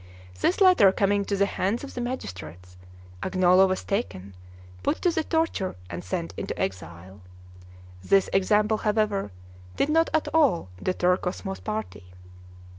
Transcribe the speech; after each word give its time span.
This 0.39 0.59
letter 0.59 0.91
coming 0.91 1.25
to 1.25 1.35
the 1.37 1.45
hands 1.45 1.83
of 1.83 1.93
the 1.93 2.01
magistrates, 2.01 2.75
Agnolo 3.21 3.67
was 3.67 3.83
taken, 3.83 4.33
put 4.81 4.99
to 5.03 5.11
the 5.11 5.23
torture, 5.23 5.75
and 5.91 6.03
sent 6.03 6.33
into 6.37 6.59
exile. 6.59 7.21
This 8.03 8.27
example, 8.33 8.77
however, 8.77 9.31
did 9.75 9.89
not 9.89 10.09
at 10.11 10.27
all 10.33 10.69
deter 10.81 11.17
Cosmo's 11.17 11.59
party. 11.59 12.05